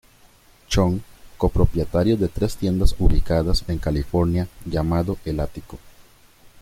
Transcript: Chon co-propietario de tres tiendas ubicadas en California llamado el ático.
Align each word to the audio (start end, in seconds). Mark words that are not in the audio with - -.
Chon 0.67 0.99
co-propietario 1.37 2.17
de 2.17 2.27
tres 2.27 2.57
tiendas 2.57 2.95
ubicadas 2.97 3.63
en 3.67 3.77
California 3.77 4.47
llamado 4.65 5.17
el 5.25 5.39
ático. 5.39 5.77